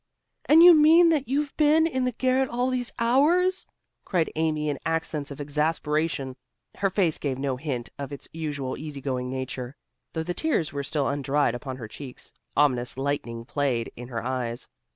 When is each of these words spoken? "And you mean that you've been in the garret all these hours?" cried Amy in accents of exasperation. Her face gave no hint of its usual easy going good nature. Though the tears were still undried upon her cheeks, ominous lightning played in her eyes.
"And 0.45 0.63
you 0.63 0.73
mean 0.73 1.09
that 1.09 1.27
you've 1.27 1.55
been 1.57 1.85
in 1.85 2.05
the 2.05 2.11
garret 2.11 2.49
all 2.49 2.71
these 2.71 2.91
hours?" 2.97 3.67
cried 4.03 4.31
Amy 4.35 4.67
in 4.67 4.79
accents 4.83 5.29
of 5.29 5.39
exasperation. 5.39 6.35
Her 6.77 6.89
face 6.89 7.19
gave 7.19 7.37
no 7.37 7.55
hint 7.55 7.91
of 7.99 8.11
its 8.11 8.27
usual 8.33 8.75
easy 8.79 8.99
going 8.99 9.29
good 9.29 9.35
nature. 9.35 9.75
Though 10.13 10.23
the 10.23 10.33
tears 10.33 10.73
were 10.73 10.81
still 10.81 11.07
undried 11.07 11.53
upon 11.53 11.77
her 11.77 11.87
cheeks, 11.87 12.33
ominous 12.57 12.97
lightning 12.97 13.45
played 13.45 13.91
in 13.95 14.07
her 14.07 14.23
eyes. 14.23 14.67